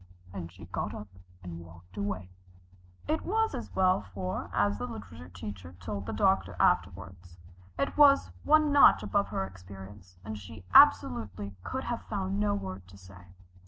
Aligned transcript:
And 0.33 0.51
she 0.51 0.65
got 0.65 0.95
up, 0.95 1.09
and 1.43 1.59
walked 1.59 1.95
away. 1.95 2.31
It 3.07 3.21
was 3.23 3.53
as 3.53 3.71
well, 3.75 4.01
for, 4.01 4.49
as 4.51 4.79
the 4.79 4.87
literature 4.87 5.29
teacher 5.29 5.73
told 5.79 6.07
the 6.07 6.11
doctor 6.11 6.55
afterward, 6.59 7.15
it 7.77 7.95
was 7.95 8.31
one 8.43 8.71
notch 8.71 9.03
above 9.03 9.27
her 9.27 9.45
experience, 9.45 10.17
and 10.25 10.39
she 10.39 10.65
absolutely 10.73 11.53
could 11.63 11.83
have 11.83 12.01
found 12.07 12.39
no 12.39 12.55
word 12.55 12.87
to 12.87 12.97
say. 12.97 13.27